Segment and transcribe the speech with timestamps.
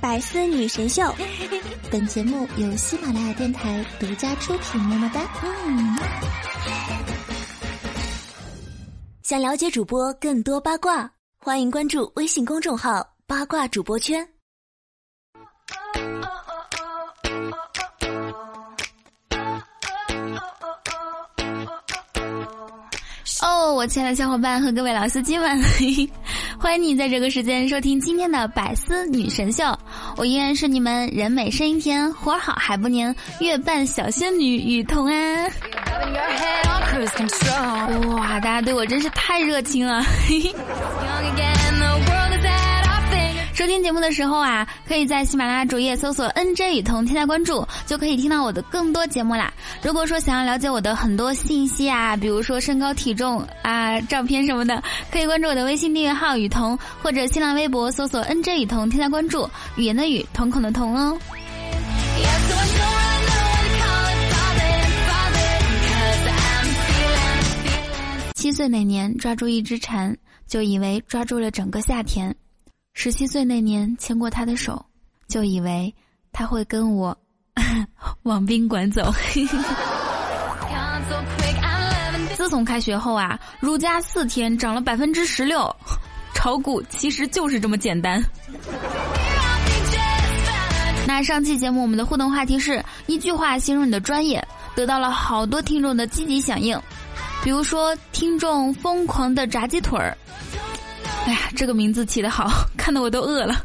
[0.00, 1.02] 百思女神秀，
[1.90, 4.80] 本节目由喜马拉雅电台独家出品。
[4.80, 5.20] 么么哒！
[5.42, 5.98] 嗯。
[9.22, 14.26] 想了解主播更多八卦，欢迎关注微信公众号“八卦主播圈”。
[23.40, 25.60] 哦，我亲爱的小伙伴和各位老司机们，
[26.60, 29.64] 欢迎你在这个时间收听今天的百思女神秀。
[30.16, 35.50] 我依然是你们人美声音甜、活好还不粘、月半小仙女雨桐安！
[38.08, 40.02] 哇，大家对我真是太热情了。
[43.58, 49.52] 收听节目的时候啊，可以在喜马拉雅主页搜索 “nj 雨桐”添加关注，就可以听到我的更多节目啦。
[49.82, 59.50] 如果说想要了解我的很多信息啊，比如说身高、体重啊、照片什么的， 可以关注我的微信订阅号“雨桐”或者新浪微博搜索 “nj 雨桐”添加关注。
[59.74, 61.18] 语言的语，瞳孔的瞳哦。
[68.36, 72.32] 七岁那年抓住一只蝉，就以为抓住了整个夏天。
[73.00, 74.84] 十七岁那年牵过他的手，
[75.28, 75.94] 就以为
[76.32, 77.16] 他会跟我
[78.24, 79.08] 往宾馆走。
[82.34, 85.72] 自从开学后啊，如家四天涨了百分之十六，
[86.34, 88.20] 炒股其实就是这么简单。
[91.06, 96.76] 那上期节目我们的互动话题是一句话形容你的专业，得到了好多听众的积极响应，
[97.44, 100.18] 比如说听众疯狂的炸鸡腿儿。
[101.28, 103.62] 哎呀，这个名字起得好， 看得我都饿了。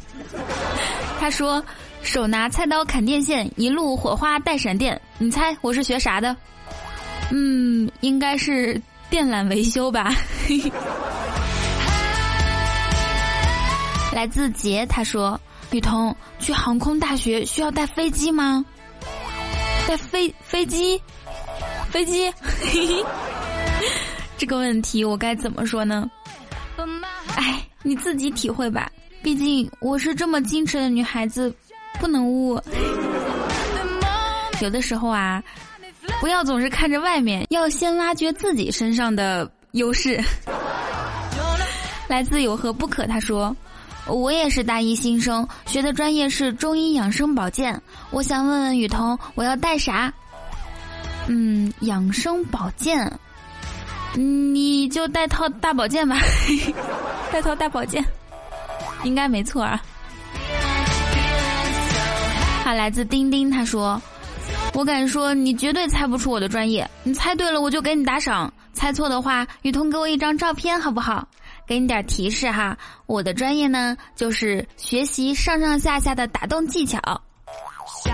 [1.18, 1.64] 他说
[2.04, 6.36] ：“手拿菜刀砍电线，一路火花带闪电。”你猜我是学啥的？
[7.32, 10.14] 嗯，应该是电缆维修吧。
[14.12, 15.40] 来自杰，他说
[15.72, 18.66] ：“雨桐，去航空大学需要带飞机吗？
[19.88, 21.02] 带飞飞机？
[21.90, 22.30] 飞机？
[24.38, 26.12] 这个问题我该怎么说呢？”
[27.84, 28.90] 你自己体会吧。
[29.22, 31.54] 毕竟我是这么矜持的女孩子，
[32.00, 32.60] 不能污。
[34.62, 35.44] 有的时候啊，
[36.20, 40.22] 不要总是看着外面，要先挖掘自己身上的优势。
[42.08, 43.08] 来自有何不可？
[43.08, 43.56] 他说
[44.08, 47.82] ：“我也是大一新生，学的专业是中医养生保健。
[48.12, 50.14] 我想问问雨桐，我要带啥？
[51.28, 53.12] 嗯，养生保健。”
[54.16, 56.18] 你就带套大宝剑吧，
[57.32, 58.04] 带套大宝剑，
[59.04, 59.82] 应该没错啊。
[62.64, 64.02] 他来自钉钉，他说
[64.74, 71.28] ：“我敢说你绝对猜不出我的专业，你猜对了我就给你打赏，猜错的话，雨桐给我一张照片好不好？
[71.68, 77.00] 给你点提示哈，我的专业呢就是学习上上下下的打洞技巧。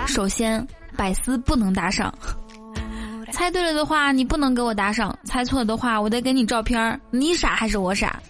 [0.08, 2.14] 首先，百思不能打赏。”
[3.40, 7.00] 猜对了的话，你不能给我打赏；猜错了的话，我得给你照片儿。
[7.10, 8.22] 你傻还是我傻？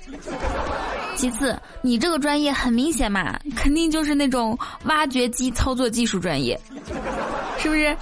[1.16, 6.56] 其次，你这个专业很明显嘛，肯定就是那种挖掘机操作技术专业，
[7.58, 7.98] 是不是？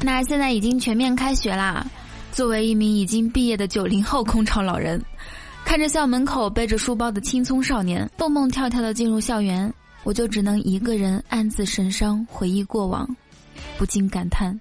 [0.00, 1.86] 那现在已经全面开学啦。
[2.32, 5.00] 作为一名已经毕业的九零后空巢老人，
[5.64, 9.72] 看着校门口背着书包的青葱少年蹦蹦跳跳的进入校园。
[10.04, 13.08] 我就只能一个人暗自神伤，回忆过往，
[13.78, 14.58] 不禁感叹：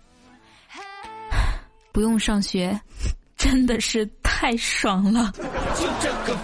[1.91, 2.79] 不用上学，
[3.37, 5.31] 真的是太爽了。
[5.75, 6.37] 就这个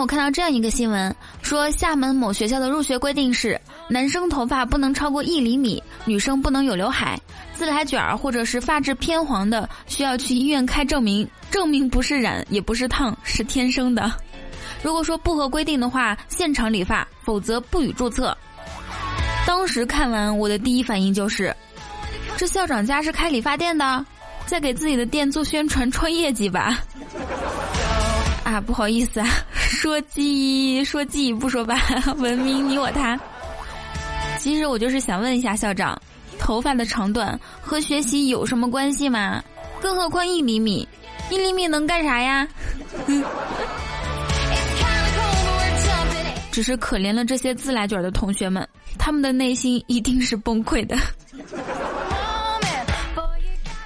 [0.00, 7.20] 我看到这样一个新闻，说厦门某学校的入学规定是：男生头发不能超过一厘米，女生不能有刘海，
[7.52, 14.10] 自来卷儿或者是发质偏黄的，需要去医院开证明，证明不是染也不是烫，是天生的。
[14.82, 18.36] 如果说不合规定的话，现场理发，否则不予注册。
[19.44, 21.54] 当时看完，我的第一反应就是：
[22.36, 24.04] 这校长家是开理发店的，
[24.46, 26.78] 在给自己的店做宣传创业绩吧。
[28.44, 29.28] 啊，不好意思啊，
[29.78, 31.80] 说鸡说鸡不说八，
[32.18, 33.16] 文明你我他。
[34.36, 35.96] 其实我就是想问一下校长，
[36.36, 39.40] 头发的长短和学习有什么关系吗？
[39.80, 40.86] 更何况一厘米，
[41.30, 42.48] 一厘米能干啥呀？
[46.50, 50.96] 只是可怜了这些自来卷的同学们，他们的内心一定是崩溃的。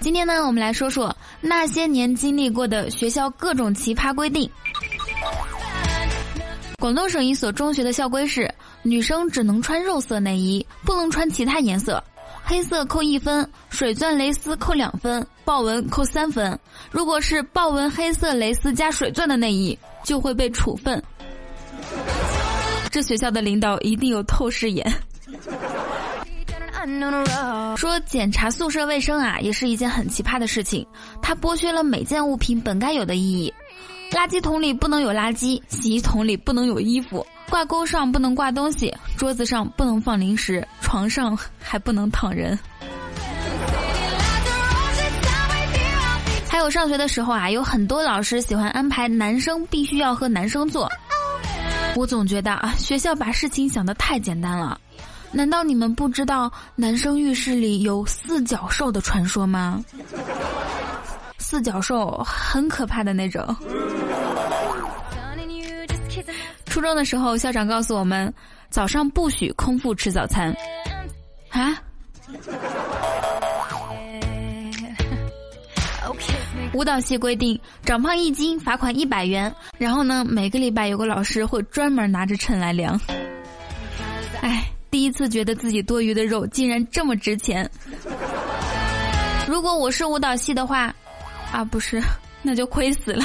[0.00, 4.50] 今天呢，我们来说说那些年经历过的学校各种奇葩规定。
[6.82, 8.52] 广东省一所中学的校规是：
[8.82, 12.02] 女生只能穿肉色内衣，不能穿其他颜色。
[12.43, 16.58] 黑色扣一分，水钻蕾丝扣两分，豹纹扣三分。
[16.90, 21.00] 如果是豹纹黑色蕾丝加水钻的内衣，就会被处分。
[22.90, 24.84] 这学校的领导一定有透视眼。
[27.76, 30.84] 说检查宿舍卫生啊，也是一件很奇葩的事情。
[31.23, 33.55] 它剥削了每件物品本该有的意义。
[34.12, 42.58] 垃圾桶里不能有垃圾，洗衣桶里不能有衣服，挂钩上不能挂东西，桌子上不能放零食，床上还不能躺人。
[46.46, 50.86] 还有上学的时候啊，有很多老师喜欢安排男生必须要和男生做。
[51.96, 54.78] 我总觉得啊，学校把事情想得太简单了。
[55.30, 59.82] 难道你们不知道男生浴室里有四脚兽的传说吗？
[61.38, 63.54] 四脚兽很可怕的那种。
[66.72, 68.32] 初中的时候，校长告诉我们，
[68.70, 70.50] 早上不许空腹吃早餐。
[71.50, 71.78] 啊？
[76.72, 79.54] 舞蹈系规定，长胖一斤罚款一百元。
[79.76, 82.98] 然后呢，每个礼拜有个老师会专门拿着秤来量。
[84.40, 87.70] 哎，第一次觉得自己多余的肉竟然这么值钱。
[89.46, 90.90] 如果我是舞蹈系的话，
[91.52, 92.00] 啊不是，
[92.40, 93.22] 那就亏死了。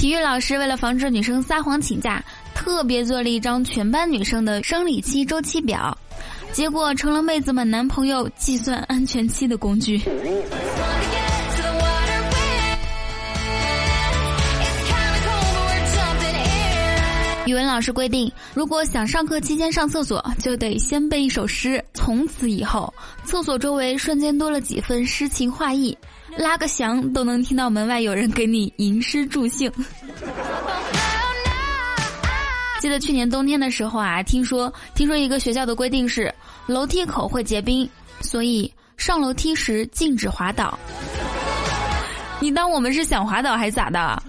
[0.00, 2.24] 体育老师为了防止女生撒谎请假，
[2.54, 5.94] 特别做了一张全班女生的生理期周期表，
[6.52, 10.00] 结果成了妹子们男朋友计算安全期的工具。
[17.44, 21.84] 语文老师规定，如果想上课期间上厕所，就得先背一首诗。
[21.92, 22.90] 从此以后，
[23.26, 25.94] 厕所周围瞬间多了几分诗情画意。
[26.36, 29.70] 拉个翔都能听到门外有人给你吟诗助兴。
[32.80, 36.34] 记得去年冬天的时候啊，听说听说一个学校的规定是
[36.66, 37.88] 楼梯口会结冰，
[38.20, 40.78] 所以上楼梯时禁止滑倒。
[42.40, 44.22] 你当我们是想滑倒还是咋的？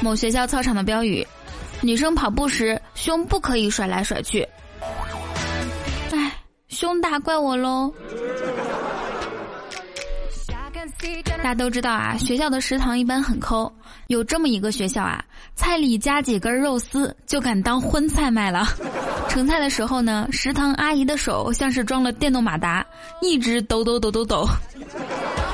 [0.00, 1.26] 某学校操场的标语：
[1.82, 4.48] 女生跑步时胸不可以甩来甩去。
[6.72, 7.92] 胸大怪我喽。
[11.36, 13.70] 大家都知道啊，学校的食堂一般很抠。
[14.06, 15.22] 有这么一个学校啊，
[15.54, 18.66] 菜里加几根肉丝就敢当荤菜卖了。
[19.28, 22.84] 盛菜的时候呢，食堂阿姨的手像是装了电动马达，
[23.20, 24.48] 一直抖抖抖抖抖。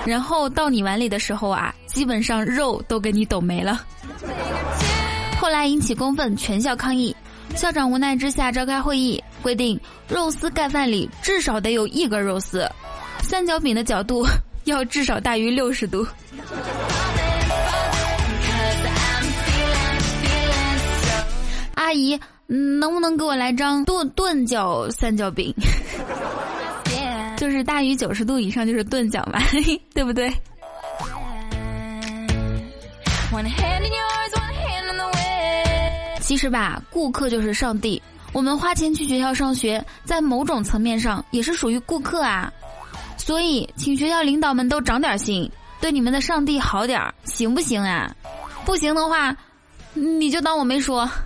[0.06, 3.84] 然后到你碗里的时候啊，基本上肉都给你抖没了。
[5.40, 7.14] 后来引起公愤，全校抗议。
[7.56, 12.68] 校长无奈之下召开会议，规定肉丝盖饭里至少得有一根肉丝，
[13.22, 14.26] 三角饼的角度。
[14.64, 16.06] 要至少大于六十度。
[21.74, 25.54] 阿姨，能不能给我来张钝钝角三角饼？
[27.38, 29.40] 就是大于九十度以上就是钝角嘛，
[29.94, 30.30] 对不对？
[36.20, 38.02] 其实吧，顾客就是上帝。
[38.32, 42.52] 我们花钱去学校上学，在某种层面上也是属于顾客啊。
[43.16, 45.50] 所以，请学校领导们都长点心，
[45.80, 48.14] 对你们的上帝好点儿，行不行啊？
[48.64, 49.36] 不行的话，
[49.94, 51.08] 你就当我没说。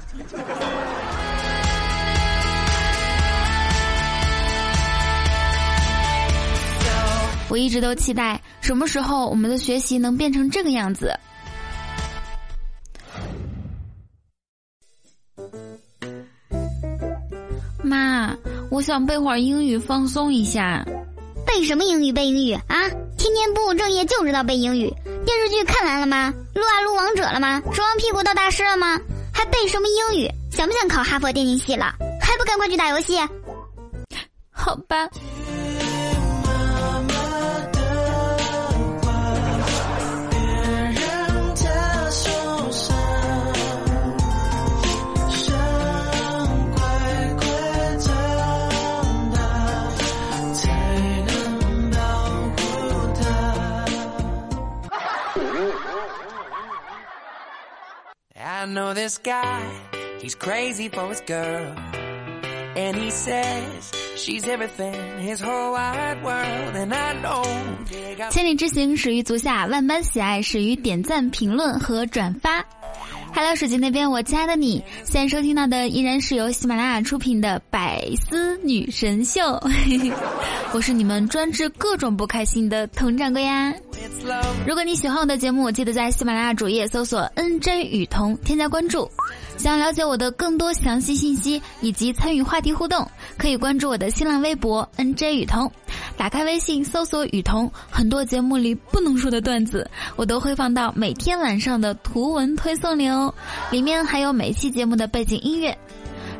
[7.49, 11.15] 我一直都期待什么时候我们的学习能变成这个样子。
[18.73, 20.83] 我想背会儿英语放松一下。
[21.47, 22.11] 背什么英语？
[22.11, 22.89] 背英语啊！
[23.19, 24.91] 天天不务正业就知道背英语。
[25.27, 26.33] 电视剧看完了吗？
[26.55, 27.61] 撸啊撸王者了吗？
[27.71, 28.99] 说完屁股到大师了吗？
[29.31, 30.31] 还背什么英语？
[30.51, 31.95] 想不想考哈佛电竞系了？
[32.19, 33.19] 还不赶快去打游戏？
[34.51, 35.07] 好吧。
[58.95, 59.63] This guy,
[60.21, 61.75] he's crazy for his girl.
[62.75, 66.75] And he says she's everything, his whole wide world.
[66.75, 67.45] And I know.
[68.31, 72.65] 千里之行始于足下，万般喜爱始于点赞、评论和转发。
[73.35, 79.41] Hello，手机那边，我亲爱的你，现在收听到的依然是由喜马拉雅出品的《百思女神秀》，
[80.75, 83.73] 我是你们专治各种不开心的佟掌柜呀。
[84.67, 89.11] 如果你喜欢我的节目，记得在喜马拉雅主页搜索 “nj 雨桐”，添加关注。
[89.57, 93.09] 想了解我的更多详细信息以及参与话题互动，
[93.39, 95.71] 可以关注我的新浪微博 “nj 雨桐”。
[96.23, 103.35] 打开微信搜索“雨桐”，很多节目里不能说的段子，我都会放到每天晚上的图文推送里哦。
[103.73, 105.77] 里面还有每期节目的背景音乐。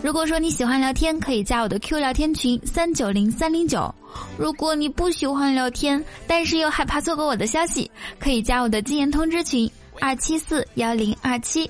[0.01, 3.93] 如果说你喜欢聊天，可以加我的 Q 聊天群三九零三零九。
[4.39, 9.69] 如果你不喜欢聊天，但是又害怕错过我的消息，可以加我的禁言通知群
[10.01, 11.69] 二七四幺零二七。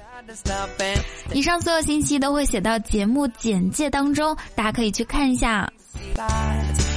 [1.32, 5.66] 以上所有信息都会写到节目简介当中，大家可以去看一下。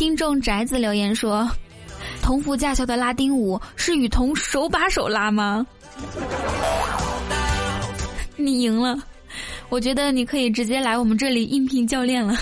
[0.00, 1.46] 听众宅子留言说
[2.24, 5.66] ：“同福驾校的拉丁舞是雨桐手把手拉吗？”
[8.34, 8.98] 你赢了，
[9.68, 12.34] 我觉得你可以直接来我们这里应聘教练了。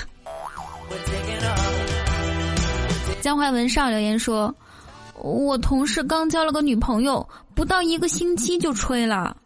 [3.21, 4.55] 江淮文少留言说
[5.19, 9.37] ：“我同事刚交了个女朋友，不到一个星期就吹了。”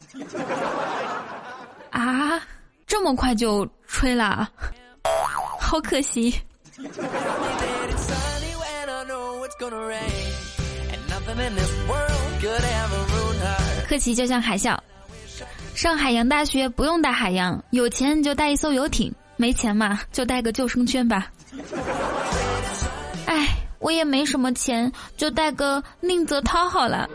[1.89, 2.39] 啊，
[2.87, 4.47] 这么快就吹了，
[5.59, 6.35] 好可惜。
[13.89, 14.77] 客气就像海啸。
[15.75, 21.31] 上海洋大学不用带海洋，有钱就带一艘游艇，没钱嘛就带个救生圈吧。
[23.27, 23.49] 哎，
[23.79, 27.09] 我也没什么钱，就带个宁泽涛好了。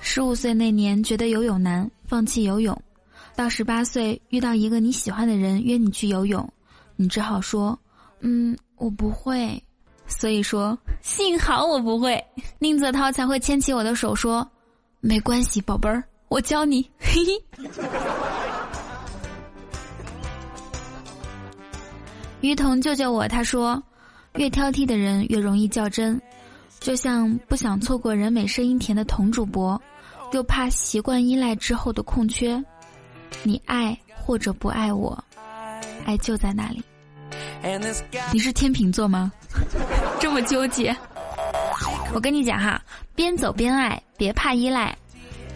[0.00, 2.74] 十五岁那年觉得游泳难，放弃游泳；
[3.36, 6.48] 到十八岁遇到一个你喜欢的人约你去游泳，
[7.00, 7.78] 你只好说
[8.20, 9.58] ：“嗯，我不会。”
[10.06, 12.22] 所以说，幸好我不会，
[12.58, 14.46] 宁泽涛才会牵起我的手说
[15.00, 17.42] ：“没关系，宝贝儿，我教你。”嘿嘿。
[22.42, 23.26] 于彤救救我！
[23.26, 23.82] 他说
[24.36, 26.20] ：“越挑剔的人越容易较真，
[26.80, 29.80] 就像不想错过人美声音甜的童主播，
[30.32, 32.62] 又怕习惯依赖之后的空缺。
[33.42, 35.24] 你爱或者不爱我，
[36.04, 36.82] 爱就在那里。
[38.32, 39.30] 你是天秤座吗？”
[40.20, 40.96] 这么纠结，
[42.14, 42.80] 我跟你讲哈，
[43.14, 44.96] 边走边爱，别怕依赖，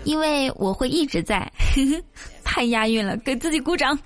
[0.04, 1.50] 因为我会一直在。
[2.44, 3.98] 太押韵了，给自己鼓掌。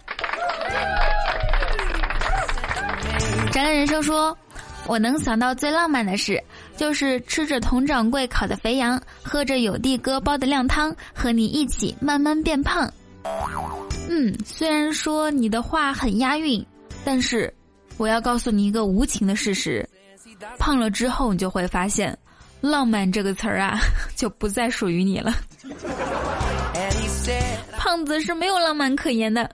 [3.53, 4.37] 展览人生说，
[4.87, 6.43] 我能想到最浪漫的事，
[6.77, 12.91] 就是吃着佟掌柜烤的肥羊，喝着有地哥煲的靓汤，和你一起慢慢变胖。
[14.09, 16.65] 嗯，虽然说你的话很押韵，
[17.05, 17.53] 但是
[17.99, 19.87] 我要告诉你一个无情的事实。
[20.59, 22.17] 胖了之后，你就会发现
[22.63, 23.79] ，“浪漫”这个词儿啊，
[24.17, 25.35] 就不再属于你了。
[27.77, 29.51] 胖子是没有浪漫可言的。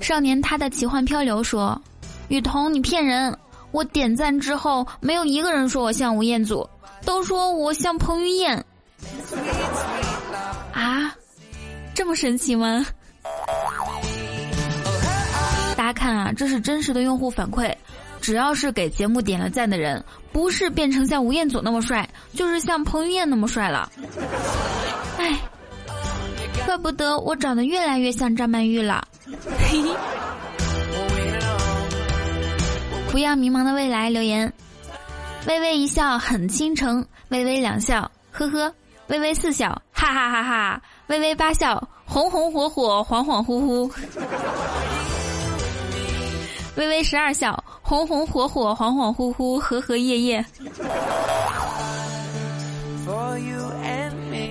[0.00, 1.80] 少年他的奇幻漂流说
[2.28, 3.36] ：“雨桐，你骗人！
[3.70, 6.68] 我点赞之后，没有一个人说我像吴彦祖，
[7.04, 8.56] 都说我像彭于晏。”
[10.72, 11.14] 啊，
[12.00, 12.82] 这么神奇吗？
[15.76, 17.70] 大家看啊，这是真实的用户反馈，
[18.22, 20.02] 只要是给节目点了赞的人，
[20.32, 23.92] 不是变成像吴彦祖那么帅，就是像彭于晏那么帅了。
[25.18, 25.38] 哎，
[26.64, 29.06] 怪不得我长得越来越像张曼玉了。
[33.10, 34.50] 不要迷茫的未来留言，
[35.46, 38.74] 微微一笑很倾城，微微两笑呵呵，
[39.08, 43.92] 微微四笑哈哈哈哈，微微八笑红红火火恍恍惚惚。
[46.76, 50.44] 微微十二笑，红红火火，恍恍惚惚，和和夜夜。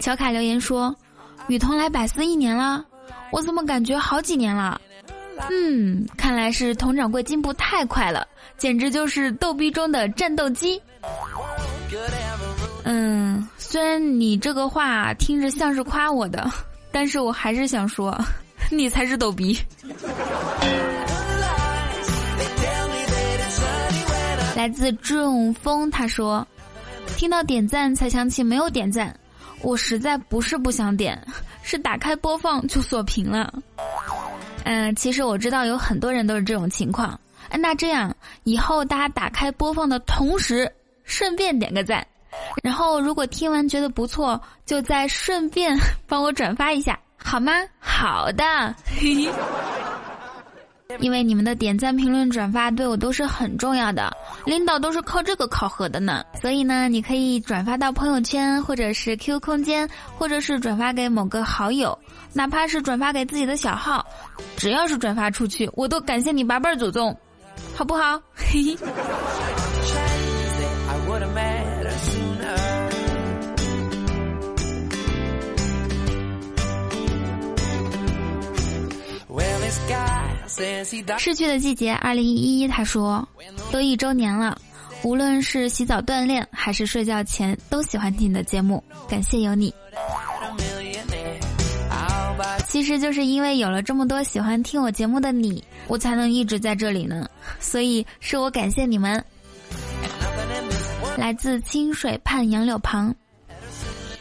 [0.01, 0.93] 小卡留言说
[1.47, 2.83] ：“雨桐来百思一年了，
[3.31, 4.79] 我怎么感觉好几年了？”
[5.49, 10.81] 嗯，看来是佟掌柜进步太快了，简直就是逗逼中的战斗机。
[12.83, 13.38] 嗯，
[13.71, 16.49] 虽然你这个话听着像是夸我的，
[16.91, 18.19] 但是我还是想说，
[18.71, 19.55] 你才是逗逼。
[24.55, 26.45] 来自中风，他说
[27.15, 29.15] ：“听到点赞才想起没有点赞，
[29.61, 31.23] 我实在不是不想点，
[31.61, 33.53] 是打开播放就锁屏了。”
[34.65, 37.17] 嗯，其实我知道有很多人都是这种情况。
[37.51, 38.11] 那这样
[38.45, 40.67] 以后大家打开播放的同时，
[41.03, 42.05] 顺便点个赞，
[42.63, 45.77] 然后如果听完觉得不错，就再顺便
[46.08, 47.51] 帮我转发一下，好吗？
[47.79, 48.75] 好的。
[51.00, 54.12] 因为你们的点赞、评论、转发对我都是很重要的，
[54.44, 56.25] 领导都是靠这个考核的呢。
[56.41, 59.88] 所以呢，你可以转发到朋友圈，或者是 QQ 空间，
[60.18, 61.96] 或者是转发给某个好友，
[62.34, 64.03] 哪怕是转发给自己的小号，
[64.58, 67.15] 只要是转发出去，我都感谢你八辈儿祖宗，
[67.75, 68.20] 好不好？
[68.34, 68.88] 嘿 嘿。
[81.17, 83.27] 逝去的季节，二零一一，他说，
[83.71, 84.59] 都一周年了，
[85.03, 89.73] 无论是洗澡锻炼还是睡觉前，都喜欢听你的节目，感谢有你。
[92.67, 97.27] 其实就是因为有了这么多喜欢听我节目的你，我才能一直在这里呢，
[97.59, 99.23] 所以是我感谢你们。
[101.17, 103.13] 来自清水畔杨柳旁，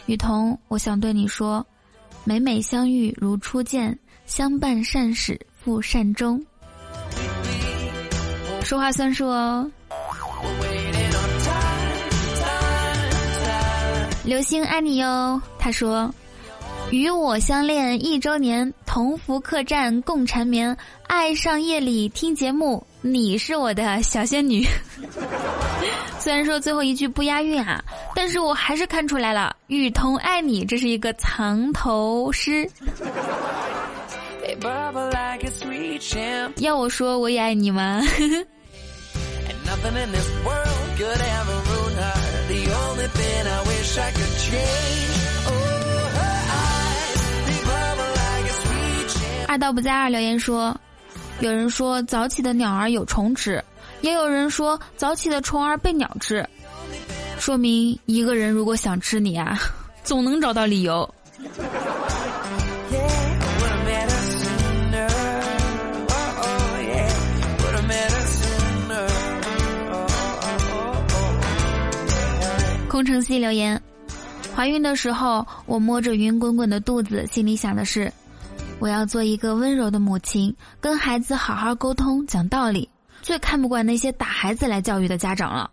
[0.07, 1.65] 雨桐，我想对你说，
[2.25, 5.39] 每每相遇如初见，相伴善始。
[5.69, 6.43] 不善终，
[8.63, 9.71] 说话算数哦。
[14.25, 16.11] 流星爱你哟，他说
[16.91, 20.75] ：“与我相恋一周年，同福客栈共缠绵，
[21.07, 24.67] 爱上夜里听节目，你是我的小仙女。
[26.19, 27.85] ”虽然说最后一句不押韵啊，
[28.15, 32.67] 但是我还是看出来了，雨桐爱你，这是一个藏头诗。
[36.59, 38.03] 要我说我也爱你吗？
[49.47, 50.77] 二道不在二留言说，
[51.41, 53.63] 有人说早起的鸟儿有虫吃，
[54.01, 56.47] 也有人说早起的虫儿被鸟吃，
[57.39, 59.59] 说明一个人如果想吃你啊，
[60.03, 61.09] 总能找到理由。
[72.99, 73.81] 空城西留言：
[74.57, 78.13] 怀孕的时候，我摸着圆滚滚的肚子，心里想的是，
[78.81, 82.91] 我要做一个温柔的母亲，跟孩子好好沟通，讲道理。
[83.23, 85.71] 最看不惯那些打孩子来教育的家长了。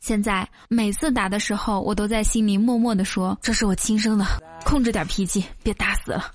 [0.00, 4.24] 现在每次打的时候，我都在心里默默的说：“这是我亲生的，
[4.64, 6.32] 控制点脾气，别打死了。”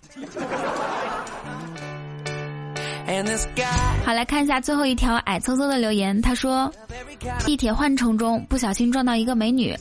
[4.05, 6.21] 好，来看一下最后一条矮嗖嗖的留言。
[6.21, 6.71] 他说
[7.45, 9.75] ：“地铁换乘中不小心撞到一个美女。”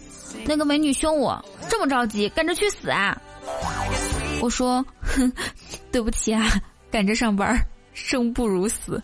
[0.47, 3.17] 那个美女凶我，这么着急，赶着去死啊！
[4.41, 5.31] 我说，哼，
[5.93, 6.49] 对不起啊，
[6.91, 7.59] 赶着上班，
[7.93, 9.03] 生不如死。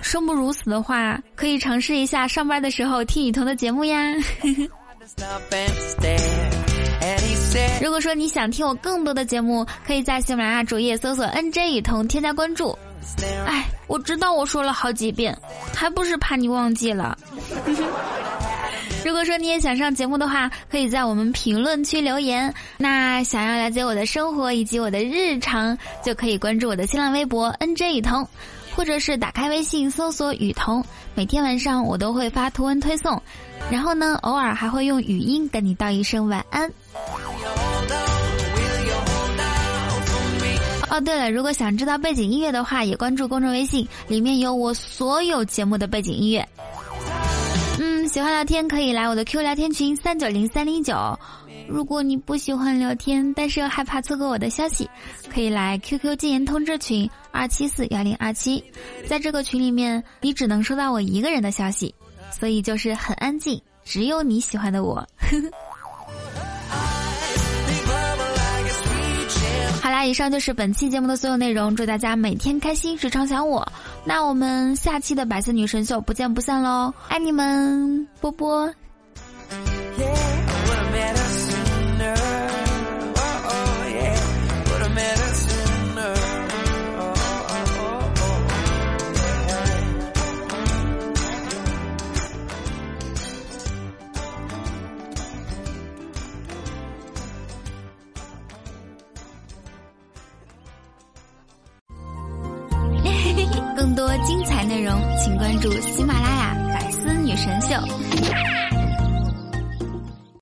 [0.00, 3.98] 生不如死的话，可以尝试一下上班的时候听雨桐的节目呀。
[7.82, 12.76] 如果说你想听我更多的节目，可以在喜马拉雅主页搜索 “nj 雨桐”添加关注。
[13.46, 15.36] 哎，我知道我说了好几遍，
[15.74, 17.18] 还不是怕你忘记了。
[19.04, 22.54] 如果说你也想上节目的话，可以在我们评论区留言。
[22.78, 28.26] 那想要了解我的生活以及我的日常，就可以关注我的新浪微博 “nj 雨桐”，
[28.74, 30.84] 或者是打开微信搜索“雨桐”。
[31.14, 33.20] 每天晚上我都会发图文推送，
[33.70, 36.70] 然后呢，偶尔还会用语音跟你道一声晚安。
[40.90, 46.46] 哦，对了，如果想知道背景音乐的话，也关注公众微信，里面有我所有节目的背景音乐。
[48.12, 51.18] 喜欢聊天可以来我的 Q 聊天群三九零三零九。
[51.66, 54.86] 如果你不喜欢聊天，但是又害怕错过我的消息，
[55.32, 58.62] 可以来 QQ 禁言通知群二七四幺零二七。
[59.06, 61.94] 在这个群里面，你只能收到我一个人的消息，
[62.30, 64.96] 所以就是很安静，只有你喜欢的我。
[64.96, 65.06] 好
[70.06, 71.74] 以上就是本期节目的所有内容。
[71.74, 73.66] 祝大家每天开心，时常想我。
[74.04, 76.92] 那我们下期的百色女神秀不见不散喽！
[77.08, 78.72] 爱你们，波波。
[105.18, 107.68] 请关注喜马拉雅《百思女神秀》。